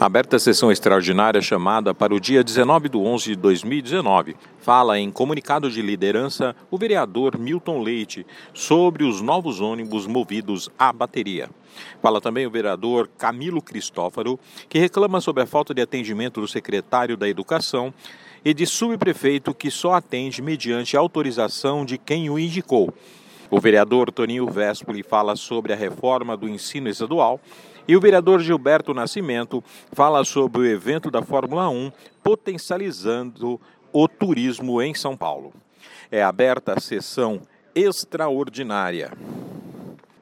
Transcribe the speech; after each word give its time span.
Aberta 0.00 0.34
a 0.34 0.40
sessão 0.40 0.72
extraordinária 0.72 1.40
chamada 1.40 1.94
para 1.94 2.12
o 2.12 2.18
dia 2.18 2.42
19 2.42 2.88
de 2.88 2.96
11 2.96 3.24
de 3.26 3.36
2019. 3.36 4.36
Fala 4.58 4.98
em 4.98 5.08
comunicado 5.08 5.70
de 5.70 5.80
liderança 5.80 6.54
o 6.68 6.76
vereador 6.76 7.38
Milton 7.38 7.80
Leite 7.80 8.26
sobre 8.52 9.04
os 9.04 9.20
novos 9.20 9.60
ônibus 9.60 10.08
movidos 10.08 10.68
a 10.76 10.92
bateria. 10.92 11.48
Fala 12.02 12.20
também 12.20 12.44
o 12.44 12.50
vereador 12.50 13.08
Camilo 13.16 13.62
Cristófaro, 13.62 14.38
que 14.68 14.80
reclama 14.80 15.20
sobre 15.20 15.44
a 15.44 15.46
falta 15.46 15.72
de 15.72 15.80
atendimento 15.80 16.40
do 16.40 16.48
secretário 16.48 17.16
da 17.16 17.28
Educação 17.28 17.94
e 18.44 18.52
de 18.52 18.66
subprefeito 18.66 19.54
que 19.54 19.70
só 19.70 19.92
atende 19.92 20.42
mediante 20.42 20.96
autorização 20.96 21.84
de 21.84 21.98
quem 21.98 22.28
o 22.28 22.36
indicou. 22.36 22.92
O 23.48 23.60
vereador 23.60 24.10
Toninho 24.10 24.50
Vespoli 24.50 25.04
fala 25.04 25.36
sobre 25.36 25.72
a 25.72 25.76
reforma 25.76 26.36
do 26.36 26.48
ensino 26.48 26.88
estadual 26.88 27.40
e 27.86 27.96
o 27.96 28.00
vereador 28.00 28.40
Gilberto 28.40 28.94
Nascimento 28.94 29.62
fala 29.92 30.24
sobre 30.24 30.60
o 30.60 30.66
evento 30.66 31.10
da 31.10 31.22
Fórmula 31.22 31.68
1 31.68 31.92
potencializando 32.22 33.60
o 33.92 34.08
turismo 34.08 34.80
em 34.80 34.94
São 34.94 35.16
Paulo. 35.16 35.52
É 36.10 36.22
aberta 36.22 36.74
a 36.74 36.80
sessão 36.80 37.42
extraordinária. 37.74 39.12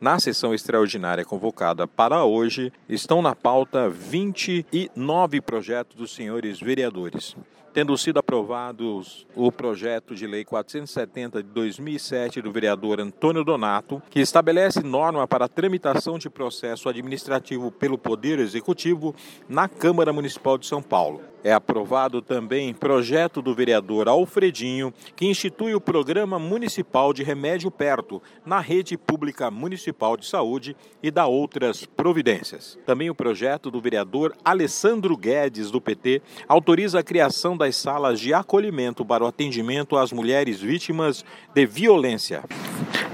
Na 0.00 0.18
sessão 0.18 0.54
extraordinária 0.54 1.26
convocada 1.26 1.86
para 1.86 2.24
hoje, 2.24 2.72
estão 2.88 3.20
na 3.20 3.34
pauta 3.34 3.90
29 3.90 5.42
projetos 5.42 5.94
dos 5.94 6.14
senhores 6.14 6.58
vereadores 6.58 7.36
tendo 7.72 7.96
sido 7.96 8.18
aprovados 8.18 9.26
o 9.34 9.50
projeto 9.52 10.14
de 10.14 10.26
lei 10.26 10.44
470 10.44 11.42
de 11.42 11.48
2007 11.50 12.42
do 12.42 12.52
vereador 12.52 13.00
Antônio 13.00 13.44
Donato, 13.44 14.02
que 14.10 14.20
estabelece 14.20 14.82
norma 14.82 15.26
para 15.26 15.44
a 15.44 15.48
tramitação 15.48 16.18
de 16.18 16.28
processo 16.28 16.88
administrativo 16.88 17.70
pelo 17.70 17.96
Poder 17.96 18.38
Executivo 18.38 19.14
na 19.48 19.68
Câmara 19.68 20.12
Municipal 20.12 20.58
de 20.58 20.66
São 20.66 20.82
Paulo. 20.82 21.20
É 21.42 21.52
aprovado 21.52 22.20
também 22.20 22.74
projeto 22.74 23.40
do 23.40 23.54
vereador 23.54 24.08
Alfredinho, 24.08 24.92
que 25.16 25.26
institui 25.26 25.74
o 25.74 25.80
Programa 25.80 26.38
Municipal 26.38 27.14
de 27.14 27.22
Remédio 27.22 27.70
Perto 27.70 28.20
na 28.44 28.60
Rede 28.60 28.98
Pública 28.98 29.50
Municipal 29.50 29.89
de 30.18 30.26
Saúde 30.26 30.76
e 31.02 31.10
dá 31.10 31.26
outras 31.26 31.84
providências. 31.84 32.78
Também 32.86 33.10
o 33.10 33.14
projeto 33.14 33.70
do 33.70 33.80
vereador 33.80 34.34
Alessandro 34.44 35.16
Guedes, 35.16 35.70
do 35.70 35.80
PT, 35.80 36.22
autoriza 36.48 37.00
a 37.00 37.02
criação 37.02 37.56
das 37.56 37.76
salas 37.76 38.20
de 38.20 38.32
acolhimento 38.34 39.04
para 39.04 39.24
o 39.24 39.26
atendimento 39.26 39.96
às 39.96 40.12
mulheres 40.12 40.60
vítimas 40.60 41.24
de 41.54 41.66
violência. 41.66 42.44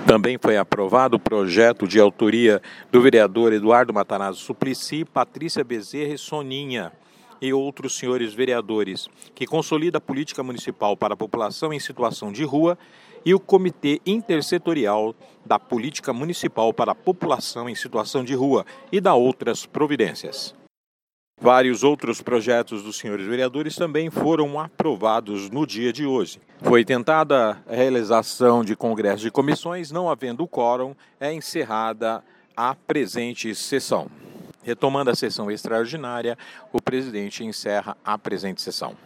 Também 0.06 0.38
foi 0.40 0.56
aprovado 0.56 1.16
o 1.16 1.20
projeto 1.20 1.86
de 1.86 1.98
autoria 1.98 2.62
do 2.92 3.00
vereador 3.00 3.52
Eduardo 3.52 3.92
Matarazzo 3.92 4.40
Suplicy, 4.40 5.04
Patrícia 5.04 5.64
Bezerra 5.64 6.14
e 6.14 6.18
Soninha 6.18 6.92
e 7.40 7.52
outros 7.52 7.96
senhores 7.96 8.32
vereadores, 8.32 9.08
que 9.34 9.46
consolida 9.46 9.98
a 9.98 10.00
política 10.00 10.42
municipal 10.42 10.96
para 10.96 11.14
a 11.14 11.16
população 11.16 11.72
em 11.72 11.80
situação 11.80 12.32
de 12.32 12.44
rua 12.44 12.78
e 13.26 13.34
o 13.34 13.40
Comitê 13.40 14.00
Intersetorial 14.06 15.12
da 15.44 15.58
Política 15.58 16.12
Municipal 16.12 16.72
para 16.72 16.92
a 16.92 16.94
População 16.94 17.68
em 17.68 17.74
Situação 17.74 18.22
de 18.22 18.34
Rua 18.34 18.64
e 18.92 19.00
da 19.00 19.14
outras 19.14 19.66
providências. 19.66 20.54
Vários 21.38 21.84
outros 21.84 22.22
projetos 22.22 22.82
dos 22.82 22.96
senhores 22.96 23.26
vereadores 23.26 23.76
também 23.76 24.10
foram 24.10 24.58
aprovados 24.58 25.50
no 25.50 25.66
dia 25.66 25.92
de 25.92 26.06
hoje. 26.06 26.40
Foi 26.62 26.84
tentada 26.84 27.62
a 27.66 27.74
realização 27.74 28.64
de 28.64 28.74
congressos 28.74 29.20
de 29.20 29.30
comissões, 29.30 29.90
não 29.90 30.08
havendo 30.08 30.46
quórum, 30.46 30.94
é 31.20 31.32
encerrada 31.32 32.24
a 32.56 32.74
presente 32.74 33.54
sessão. 33.54 34.08
Retomando 34.66 35.12
a 35.12 35.14
sessão 35.14 35.48
extraordinária, 35.48 36.36
o 36.72 36.82
presidente 36.82 37.44
encerra 37.44 37.96
a 38.04 38.18
presente 38.18 38.60
sessão. 38.60 38.96